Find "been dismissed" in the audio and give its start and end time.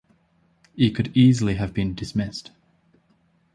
1.75-2.49